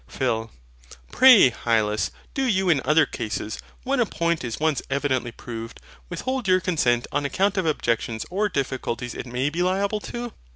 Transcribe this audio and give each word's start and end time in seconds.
PHIL. 0.07 0.49
Pray, 1.11 1.51
Hylas, 1.51 2.09
do 2.33 2.47
you 2.47 2.69
in 2.71 2.81
other 2.83 3.05
cases, 3.05 3.59
when 3.83 3.99
a 3.99 4.05
point 4.07 4.43
is 4.43 4.59
once 4.59 4.81
evidently 4.89 5.31
proved, 5.31 5.79
withhold 6.09 6.47
your 6.47 6.59
consent 6.59 7.05
on 7.11 7.23
account 7.23 7.55
of 7.55 7.67
objections 7.67 8.25
or 8.31 8.49
difficulties 8.49 9.13
it 9.13 9.27
may 9.27 9.51
be 9.51 9.61
liable 9.61 9.99
to? 9.99 10.33